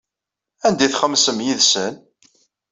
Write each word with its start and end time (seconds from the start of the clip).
Anda 0.65 0.81
ay 0.85 0.91
txemmsem 0.91 1.39
yid-sen? 1.45 1.95